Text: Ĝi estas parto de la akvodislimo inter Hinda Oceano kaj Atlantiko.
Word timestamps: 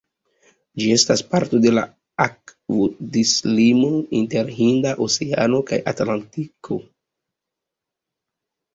Ĝi 0.83 0.85
estas 0.93 1.21
parto 1.33 1.59
de 1.65 1.73
la 1.79 1.83
akvodislimo 2.25 3.93
inter 4.23 4.51
Hinda 4.59 4.97
Oceano 5.09 5.63
kaj 5.71 5.83
Atlantiko. 5.95 6.83